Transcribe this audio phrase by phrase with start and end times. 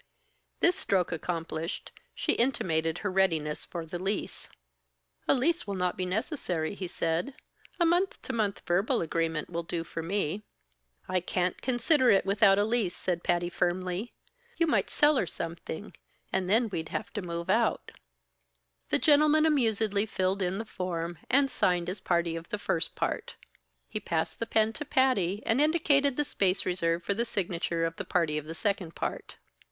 [0.61, 4.49] This stroke accomplished, she intimated her readiness for the lease.
[5.27, 7.35] "A lease will not be necessary," he said.
[7.79, 10.41] "A month to month verbal agreement will do for me."
[11.07, 14.11] "I can't consider it without a lease," said Patty, firmly.
[14.57, 15.93] "You might sell or something,
[16.33, 17.91] and then we'd have to move out."
[18.89, 23.35] The gentleman amusedly filled in the form, and signed as party of the first part.
[23.87, 27.97] He passed the pen to Patty and indicated the space reserved for the signature of
[27.97, 29.35] the party of the second part.